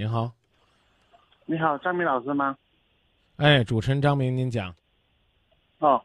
[0.00, 0.32] 您好，
[1.44, 2.56] 你好，张明老师吗？
[3.36, 4.74] 哎，主持人张明，您讲。
[5.78, 6.02] 哦，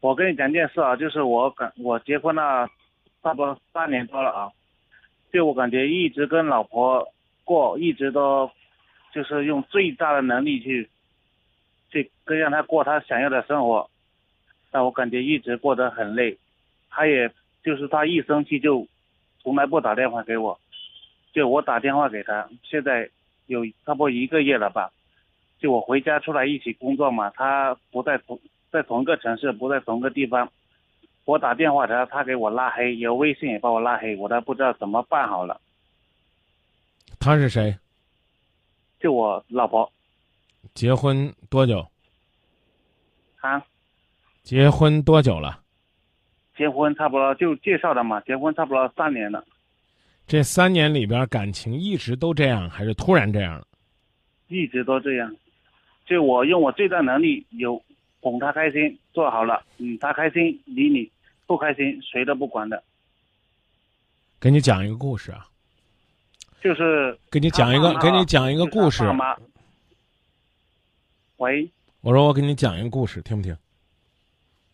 [0.00, 2.66] 我跟你讲件事啊，就是我感我结婚了
[3.22, 4.50] 差不多三年多了啊，
[5.30, 7.06] 就我感觉一直跟老婆
[7.44, 8.50] 过，一直都
[9.12, 10.88] 就是用最大的能力去
[11.90, 13.90] 去跟让她过她想要的生活，
[14.70, 16.38] 但我感觉一直过得很累，
[16.88, 17.30] 她也
[17.62, 18.88] 就是她一生气就
[19.42, 20.58] 从来不打电话给我，
[21.34, 23.10] 就我打电话给她，现在
[23.48, 24.92] 有差不多一个月了吧。
[25.58, 28.40] 就我回家出来一起工作嘛，他不在同
[28.70, 30.48] 在同一个城市，不在同一个地方。
[31.24, 35.60] 我打电话他，他给我拉黑，有微信也把我拉黑，我都不知道怎么办好了。
[37.18, 37.76] 他是谁？
[39.00, 39.90] 就我老婆。
[40.74, 41.86] 结婚多久？
[43.40, 43.62] 啊？
[44.42, 45.60] 结婚多久了？
[46.56, 49.44] 结婚差不多就介绍的嘛，结婚差不多三年了。
[50.28, 53.66] 这三年里边感情一直都这样，还是突然这样了？
[54.48, 55.34] 一直都这样，
[56.04, 57.82] 就我用我最大能力有
[58.20, 61.10] 哄他开心，做好了，嗯，他开心理你，
[61.46, 62.84] 不开心谁都不管的。
[64.38, 65.48] 给你讲一个故事啊，
[66.60, 69.04] 就是给你讲一个，给你讲一个故事。
[71.38, 71.66] 喂，
[72.02, 73.56] 我说我给你讲一个故事，听不听？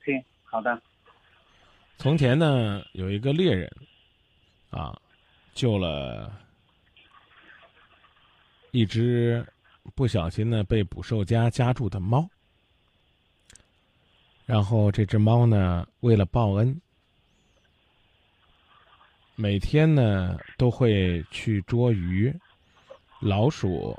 [0.05, 0.83] 听，好的。
[1.97, 3.71] 从前呢，有一个猎人，
[4.71, 4.99] 啊，
[5.55, 6.31] 救了
[8.71, 9.47] 一只。
[9.95, 12.27] 不小心呢，被捕兽夹夹住的猫，
[14.47, 16.81] 然后这只猫呢，为了报恩，
[19.35, 22.35] 每天呢都会去捉鱼、
[23.21, 23.95] 老鼠，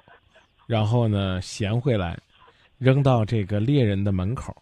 [0.66, 2.19] 然后呢衔回来，
[2.80, 4.59] 扔到这个猎人的门口。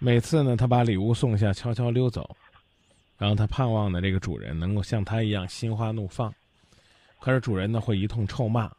[0.00, 2.36] 每次呢，他把礼物送下，悄悄溜走，
[3.18, 6.32] 然后他盼望的，这个主人能够像他一样心花怒放，
[7.20, 8.70] 可是主人呢会一通臭骂。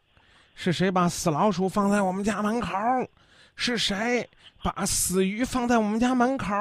[0.54, 2.74] 是谁把死老鼠放在我们家门口？
[3.54, 4.28] 是谁
[4.62, 6.54] 把死鱼放在我们家门口？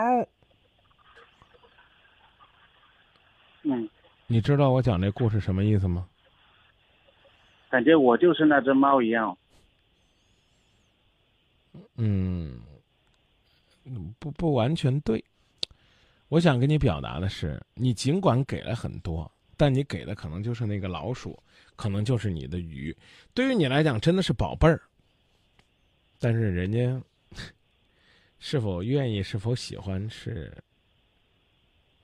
[3.63, 3.89] 嗯，
[4.27, 6.05] 你知道我讲这故事什么意思吗？
[7.69, 9.37] 感觉我就是那只猫一样。
[11.95, 12.59] 嗯，
[14.17, 15.23] 不不完全对。
[16.29, 19.29] 我想跟你表达的是，你尽管给了很多。
[19.57, 21.37] 但你给的可能就是那个老鼠，
[21.75, 22.95] 可能就是你的鱼，
[23.33, 24.81] 对于你来讲真的是宝贝儿。
[26.17, 27.01] 但是人家
[28.39, 30.55] 是否愿意、是否喜欢是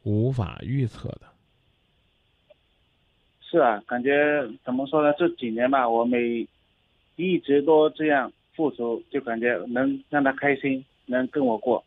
[0.04, 1.22] 无法预测的。
[3.40, 5.16] 是啊，感觉怎么说呢？
[5.18, 6.46] 这几年吧，我每
[7.16, 11.82] 一直都这样付出，就感觉能让他开心，能跟我过。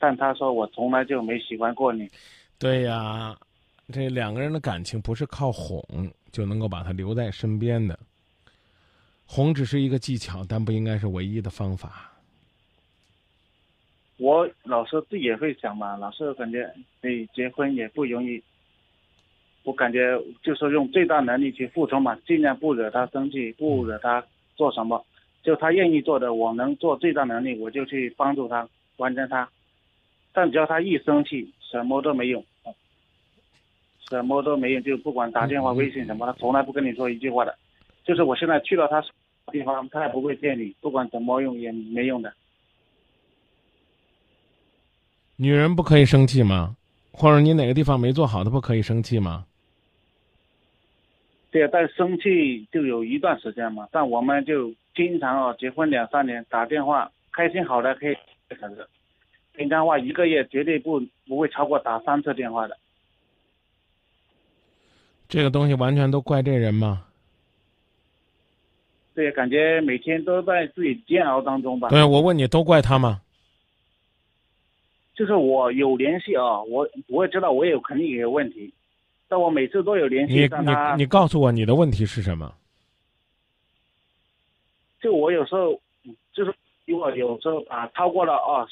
[0.00, 2.08] 但他说我从来就没喜欢过你。
[2.58, 3.38] 对呀。
[3.92, 5.84] 这两个人的感情不是靠哄
[6.30, 7.98] 就能够把他留在身边的，
[9.26, 12.12] 哄只是一个技巧，但不应该是唯一的方法。
[14.16, 16.72] 我老是自己也会想嘛，老是感觉
[17.02, 18.40] 你结婚也不容易，
[19.64, 24.24] 我感觉就是用最大能力去付出嘛，尽量不惹他生气，不惹他
[24.54, 25.04] 做什么，
[25.42, 28.68] 就他愿意做的，我能做最大能力，我就去帮助他
[28.98, 29.50] 完成他。
[30.32, 32.44] 但只要他一生气，什么都没用。
[34.08, 37.56] 什么都没用，就不管打电话、微信什么，他从来不跟你说一句话的。
[38.04, 39.00] 就是我现在去了他
[39.52, 42.32] 地方，他也不会见你，不管怎么用也没用的。
[45.36, 46.76] 女人不可以生气吗？
[47.12, 49.46] 或者你哪个地方没做好，她不可以生气吗？
[51.50, 53.88] 对啊，但生气就有一段时间嘛。
[53.90, 58.16] 但我们就经常啊，结婚两三年打电话，开心好的可以
[59.60, 60.98] 平常话一个月绝对不
[61.28, 62.74] 不会超过打三次电话的。
[65.28, 67.04] 这个东西完全都怪这人吗？
[69.14, 71.90] 对，感觉每天都在自己煎熬当中吧。
[71.90, 73.20] 对，我问你，都怪他吗？
[75.14, 78.72] 就是我有联系啊，我我也知道我有肯定也有问题，
[79.28, 80.32] 但我每次都有联系。
[80.32, 82.50] 你你你告诉我你的问题是什么？
[85.02, 85.78] 就我有时候
[86.32, 86.54] 就是
[86.86, 88.66] 如果有时候啊超过了二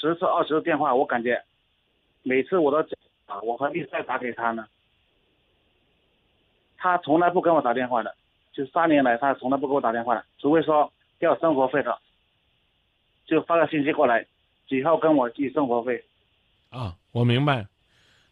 [0.00, 1.42] 十次二十次电话，我感觉
[2.22, 2.78] 每次我都
[3.26, 4.66] 啊，我何必再打给他呢？
[6.76, 8.14] 他从来不跟我打电话的，
[8.52, 11.98] 就三年来他从来不给我打电话的，除非说要生活费的，
[13.26, 14.24] 就发个信息过来，
[14.68, 16.04] 几号跟我寄生活费。
[16.70, 17.66] 啊，我明白。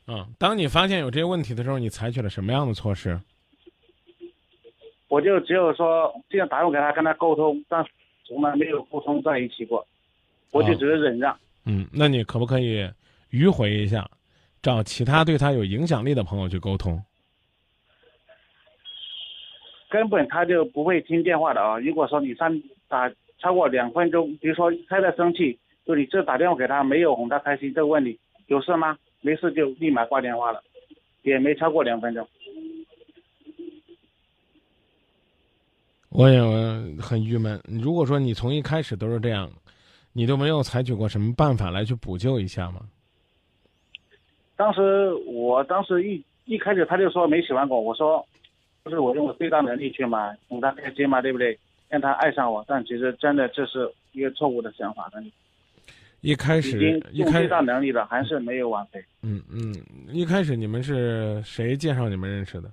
[0.07, 3.21] 啊，当你发现有这些问题的时候，你采取了什么样的措施？
[5.09, 7.85] 我就只有说这样打电话给他跟他沟通，但
[8.25, 9.85] 从来没有沟通在一起过，
[10.53, 11.37] 我就只是忍让。
[11.67, 12.89] 嗯，那你可不可以
[13.33, 14.09] 迂回一下，
[14.63, 17.03] 找其他对他有影响力的朋友去沟通？
[19.89, 21.79] 根本他就不会听电话的啊。
[21.79, 28.97] 如果说你上打超过两分钟，比如说他在生气，就你这打电话给他没有哄他开心，这个问你有事吗？
[29.21, 30.63] 没事就立马挂电话了，
[31.23, 32.29] 也没超过两分钟。
[36.11, 36.41] 我也
[37.01, 37.61] 很郁闷。
[37.65, 39.51] 如果说你从一开始都是这样，
[40.17, 42.81] 你都没有采取过什么办法来去补救一下吗？
[44.57, 48.27] 当时我当时一一开始他就说没喜欢过，我说
[48.83, 51.59] 不是我用我最大能力去嘛，哄他开心嘛，对不对？
[51.91, 55.23] 让他爱上我，但其实真的这是一个错误的想法的。
[56.23, 59.05] 一开始用最大能力了，还是没有挽回。
[59.21, 59.75] 嗯嗯，
[60.09, 62.73] 一开始你们是谁介绍你们认识的？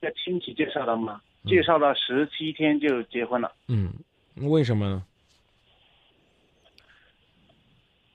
[0.00, 1.20] 在亲戚介绍的嘛。
[1.46, 3.50] 介绍了十七天就结婚了。
[3.66, 3.92] 嗯，
[4.36, 5.02] 为什么呢？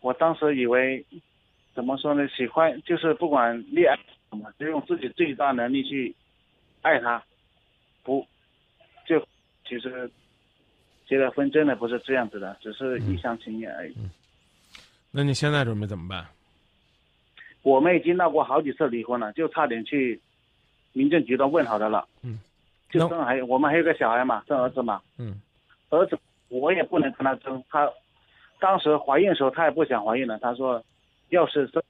[0.01, 1.03] 我当时以为，
[1.73, 2.27] 怎么说呢？
[2.29, 3.95] 喜欢就是不管恋爱
[4.29, 6.15] 什么，就用自己最大能力去
[6.81, 7.23] 爱他，
[8.03, 8.25] 不
[9.05, 9.19] 就
[9.67, 10.09] 其实
[11.07, 13.93] 结了婚真的不是这样子的，只是一厢情愿而已。
[13.97, 14.09] 嗯，
[15.11, 16.25] 那你现在准备怎么办？
[17.63, 20.19] 我们已经闹过好几次离婚了，就差点去
[20.93, 22.07] 民政局都问好的了。
[22.21, 22.39] 嗯。
[22.89, 25.01] 就生还有我们还有个小孩嘛，生儿子嘛。
[25.17, 25.41] 嗯。
[25.89, 26.17] 儿子
[26.47, 27.91] 我也不能跟他争，他
[28.59, 30.83] 当时怀孕的时候她也不想怀孕了，她说
[31.29, 31.83] 要是这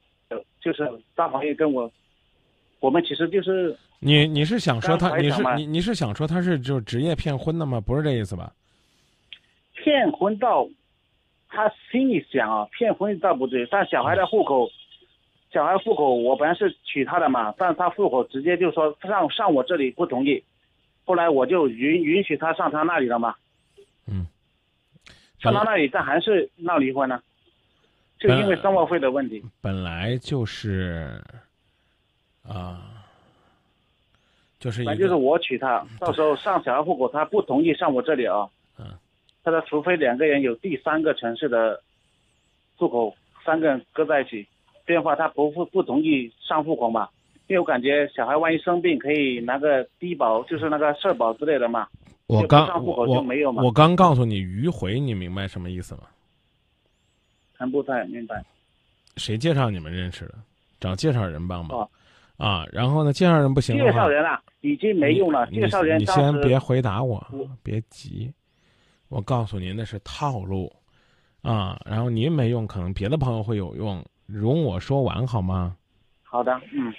[0.62, 1.90] 就是大怀孕跟我，
[2.80, 7.80] 我们其实就是你你是想说她你是你你是想说她是就职业骗婚的吗？
[7.80, 8.52] 不是这意思吧？
[9.74, 10.68] 骗婚到
[11.48, 14.70] 她心里想啊，骗婚倒不至于，但小孩的户口，
[15.54, 20.44] 小孩户口我本来是娶她的嘛，但她户口直接就说上上我这里不同意。
[21.06, 23.38] 后来我就允允许她上她那里了嘛，嗯，
[25.40, 27.22] 上他那里，但还是闹离婚呢，
[28.20, 29.44] 就因为生活费的问题。
[29.62, 31.22] 本来就是，
[32.48, 33.06] 啊，
[34.60, 38.50] 就是本来就是我娶她，到时候上小孩户口，她不同意上我这里啊，
[38.80, 38.86] 嗯，
[39.44, 41.82] 他说除非两个人有第三个城市的
[42.76, 44.48] 户口，三个人搁在一起，
[44.86, 47.10] 电话他不不不同意上户口嘛。
[47.48, 51.88] 因为我感觉小孩万一生病，可以拿个低保，就是那个社保之类的嘛。
[52.28, 56.02] 我刚我我我刚告诉你迂回，你明白什么意思吗？
[57.54, 58.44] 还不太明白。
[59.16, 60.36] 谁介绍你们认识的？
[60.80, 61.90] 找介绍人帮忙。
[62.38, 63.12] 啊，然后呢？
[63.12, 63.76] 介绍人不行。
[63.78, 65.48] 介绍人啊，已经没用了。
[65.48, 67.26] 介绍人，你先别回答我，
[67.64, 68.32] 别急。
[69.08, 70.72] 我告诉您，那是套路。
[71.42, 74.06] 啊，然后您没用，可能别的朋友会有用。
[74.28, 75.76] 容我说完好吗？
[76.22, 76.94] 好的，嗯。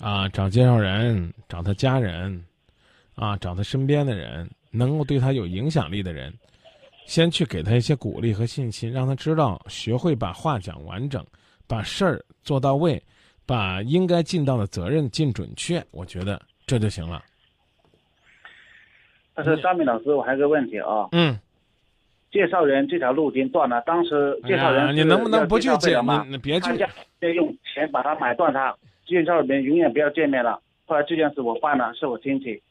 [0.00, 2.44] 啊，找介绍人，找他家人，
[3.18, 6.32] 啊，找他身边的人，能够对他有影响力的人，
[7.04, 11.24] 先去给他一些鼓励和信心，让他知道，学会把话讲完整，
[11.66, 13.02] 把事儿做到位，
[13.44, 17.22] 把应该尽到的责任尽准确，我觉得这就行了。
[19.34, 21.08] 但是张明老师，我还有个问题啊。
[21.12, 21.36] 嗯。
[22.30, 26.26] 介绍人这条路已经断了，当时介绍人你能不能不去介吗？
[26.28, 26.76] 你别去，
[27.20, 28.76] 要用钱把他买断他。
[29.06, 30.60] 介绍人永远不要见面了。
[30.84, 32.62] 后来这件事我办了，是我亲戚，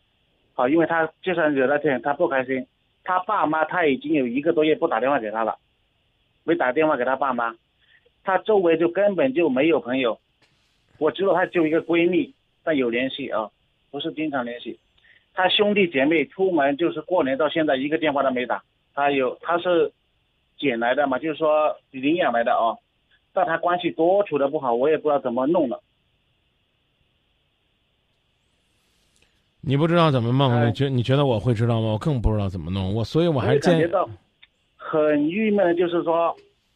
[0.58, 2.66] 好，因为他就算惹到这，他不开心。
[3.04, 5.56] 他爸妈他已经有一个多月不打电话给他了，
[6.44, 7.56] 没打电话给他爸妈，
[8.24, 10.20] 他周围就根本就没有朋友。
[10.98, 12.34] 我知道他就一个闺蜜，
[12.64, 13.52] 但有联系啊，
[13.92, 14.80] 不是经常联系。
[15.36, 18.64] 他兄弟姐妹出门就是过年到现在一个电话都没打。
[18.96, 19.92] 他有他是
[20.58, 22.74] 捡来的嘛，就是说领养来的啊，
[23.32, 25.84] 但他关系多处的不好，我也不知道怎么弄了。
[29.68, 31.88] 你不知道怎么弄，你觉你觉得我会知道吗？
[31.88, 34.10] 我更不知道怎么弄，我所以我还感觉到。
[34.78, 36.34] 很郁闷的就是说，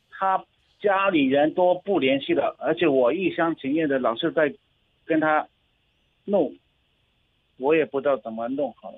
[0.10, 0.44] 他
[0.82, 4.54] 家里人都不联系了，而且我一厢情愿的老是在
[5.06, 5.48] 跟他
[6.26, 6.54] 弄，
[7.56, 8.94] 我也不知道怎么弄好。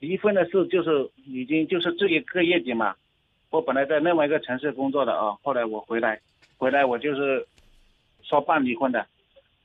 [0.00, 2.94] 离婚的事就是已经就是这一个月底嘛，
[3.50, 6.18] 我本来在另外一个城市工作的啊，后来我回来，
[6.56, 7.46] 回来我就是
[8.22, 9.06] 说办离婚的，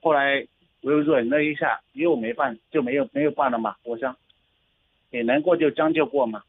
[0.02, 0.46] 后来。
[0.88, 3.76] 我又忍了一下，又没办，就没有没有办了嘛。
[3.84, 4.16] 我想，
[5.10, 6.42] 也能过就将就过嘛。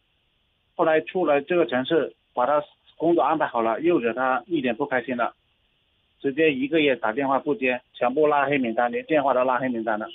[0.76, 2.62] 后来出来这个城市，把他
[2.96, 5.34] 工作安排好了，又惹他一点不开心了，
[6.20, 10.08] 直接一个月打电话不接，全部拉黑名单，连电话都拉黑名单了。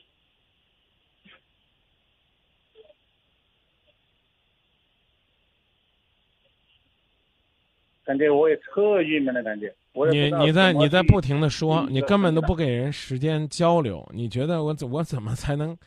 [8.06, 9.75] 感觉我也特郁闷的感觉。
[10.12, 14.03] 你你在你在不停的说，你根本都不给人时间交流。
[14.13, 15.77] 你觉得我怎我怎么才能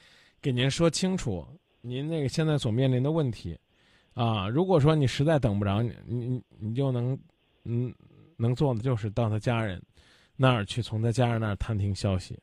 [0.41, 1.47] 给您说清楚
[1.81, 3.59] 您那个现在所面临的问题
[4.15, 4.49] 啊？
[4.49, 7.19] 如果说你实在等不着，你你你就能
[7.65, 7.93] 嗯
[8.37, 9.83] 能做的就是到他家人
[10.37, 12.39] 那儿去，从他家人那儿探听消息。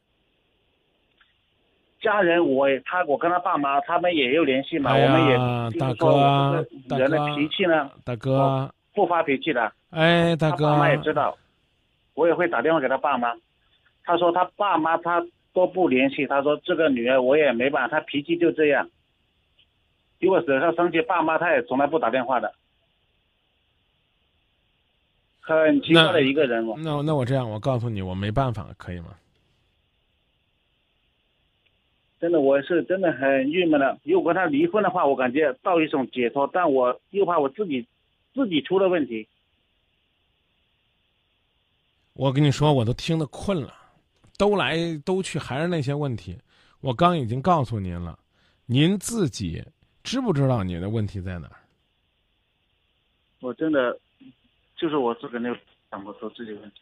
[2.01, 6.65] 家人我也他我跟他爸妈他们也有联系嘛，哎我们也，大哥
[6.98, 11.38] 人的脾气呢大哥啊，不发脾气的，哎，大哥啊他爸妈也知道，
[12.13, 13.34] 我也会打电话给他爸妈。
[14.03, 18.89] 他说他爸妈他都不联系，他说这个女儿我也没办法，她脾气就这样。
[20.20, 22.53] 如果惹他生气，爸妈他也从来不打电话的，
[25.41, 26.75] 很奇怪的一个人哦。
[26.77, 29.15] 那那我这样，我告诉你，我没办法，可以吗？
[32.20, 34.00] 真的，我是真的很郁闷的。
[34.03, 37.86] 如果跟他离婚的话，我感觉到一种解脱，但我又怕我自己
[38.34, 39.27] 自己出了问题。
[42.13, 43.74] 我跟你说，我都听得困了，
[44.38, 46.38] 兜来兜去还是那些问题。
[46.79, 48.17] 我刚已经告诉您了，
[48.65, 49.63] 您自己
[50.03, 51.55] 知不知道你的问题在哪儿？
[53.39, 54.00] 我真的
[54.77, 55.58] 就是我自个没有
[55.91, 56.82] 想不出自己问题。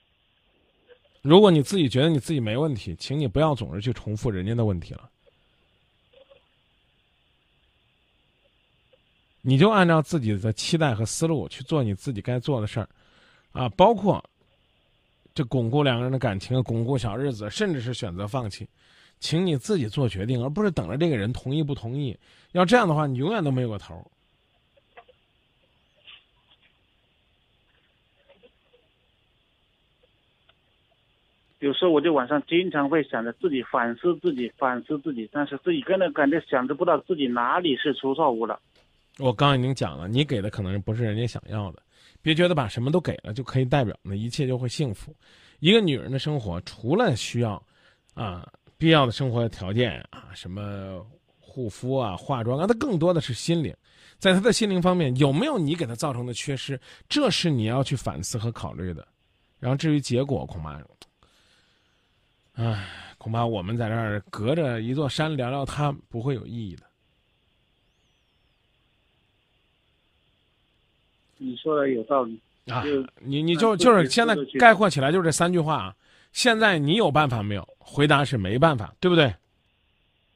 [1.22, 5.10] 如果你自己觉得你自己没问题，请你不要总是去重复人家的问题了。
[9.42, 12.90] 你就按照自己的期待和思路去做你自己该做的事儿，
[13.54, 14.24] 啊，包括
[15.34, 18.68] 这巩固两个人的感情、巩固小日子，甚至是选择放弃，
[19.20, 22.18] 请你自己做决定，而不是等着这个人同意不同意。
[22.52, 24.04] 要这样的话，你永远都没有个头儿。
[31.60, 38.60] 有时候我就晚上经常会想着自己反思自己，反思自己，但是自己真的感觉想着不到自己哪里是出错误了。
[39.20, 41.82] 我刚已经讲了，你给的可能不是人家想要的，
[42.22, 45.16] 别觉得把什么都给了就可以代表那一切就会幸福。
[45.60, 47.62] 一个女人的生活，除了需要
[48.14, 48.48] 啊
[48.78, 51.06] 必要的生活的条件啊，什么
[51.40, 53.76] 护肤啊、化妆啊，她更多的是心灵。
[54.18, 59.08] 在她的心灵方面，有没有你给她造成的缺失，这是你要去反思和考虑的。
[59.60, 60.82] 然后至于结果，恐怕，
[62.54, 62.88] 唉，
[63.18, 66.84] 恐怕我们在这儿隔着一座山聊聊它，不会有意义的。
[71.44, 75.96] 你说的有道理，啊就，你你就嗯就是现在概括起来就是这三句话啊。
[76.34, 77.68] 现在你有办法没有？
[77.80, 79.34] 回答是没办法，对不对？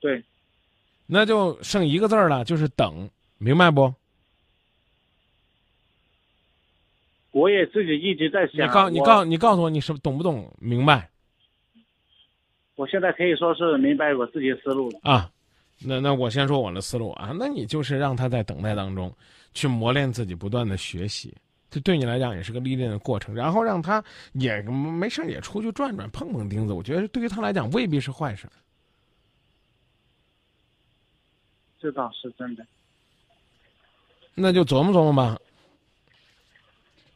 [0.01, 0.23] 对，
[1.05, 3.93] 那就剩一个字儿了，就是等，明白不？
[7.31, 8.67] 我也自己一直在想。
[8.67, 10.51] 你告你告你告诉我，你是懂不懂？
[10.59, 11.09] 明白
[12.75, 14.99] 我现在可以说是明白我自己的思路了。
[15.03, 15.29] 啊？
[15.79, 19.13] 那那我先说我的思路啊，那你就是让他在等待当中
[19.55, 21.33] 去磨练自己，不断的学习，
[21.71, 23.33] 这对你来讲也是个历练的过程。
[23.33, 28.47] 然后让他也没事儿也出去转转，碰碰钉子，我觉得对于他来讲未必是坏事。
[31.79, 32.63] 这倒是真的。
[34.35, 35.39] 那就琢磨琢磨吧。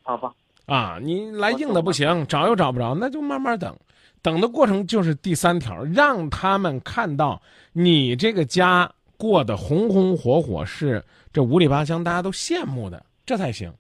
[0.01, 0.34] 好吧，
[0.65, 3.77] 啊，你来硬的不行，找又找不着，那就慢慢等。
[4.22, 7.41] 等的过程就是第三条，让他们看到
[7.72, 13.74] 你这个家过得红红火火，是这五里八乡大家都羡慕的，这才行。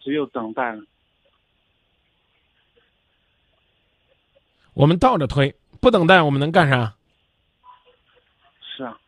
[0.00, 0.82] 只有等待了。
[4.74, 6.94] 我们倒着推，不等待我们能干啥？
[8.60, 8.98] 是啊，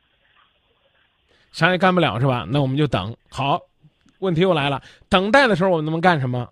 [1.53, 2.47] 啥也干不了是吧？
[2.49, 3.17] 那我们就等。
[3.31, 3.61] 好，
[4.19, 6.51] 问题又来了，等待的时候我们能干什么？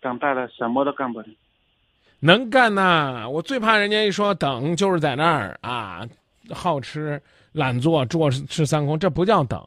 [0.00, 1.28] 等待了什么都干不了。
[2.20, 3.28] 能干呐！
[3.28, 6.06] 我最怕人家一说等，就是在那儿啊，
[6.50, 7.20] 好吃
[7.52, 9.62] 懒做，坐吃三空，这不叫等，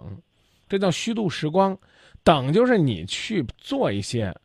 [0.68, 1.77] 这叫虚度时光。
[2.24, 4.36] 等就是你去做一些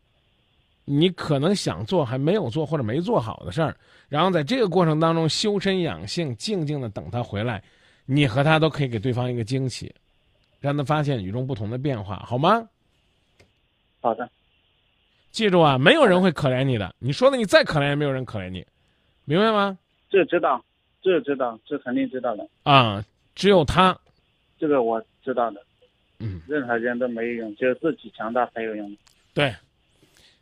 [0.84, 3.76] 你可能想做还没有做或者没做好的事儿，
[4.08, 7.62] 然后在这个过程当中修身养性，静静的等他回来，
[8.04, 9.92] 你和他都可以给对方一个惊喜，
[10.60, 12.68] 让他发现与众不同的变化，好吗？
[14.00, 14.30] 好的，
[15.34, 16.94] 记住啊，没有人会可怜你的。
[17.00, 18.64] 你说的你再可怜，也没有人可怜你，
[19.24, 19.76] 明白吗？
[20.08, 20.64] 这知道，
[21.02, 23.98] 这知道，这肯定知道的，啊，只有他，
[24.56, 25.60] 这个我知道的。
[26.20, 28.96] 嗯，任何人都没有用，只有自己强大才有用。
[29.34, 29.48] 对，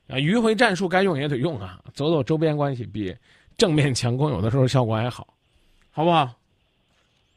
[0.08, 3.16] 啊，迂回战术该用也得用啊，走走周边关系比
[3.56, 5.26] 正面强攻有的时候效果还好，
[5.90, 6.30] 好不好？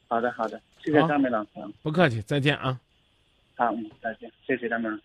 [0.09, 1.49] 好的，好的，谢谢好张明老师。
[1.81, 2.77] 不客气，再见啊。
[3.55, 5.03] 好，嗯，再见，谢谢张明老师。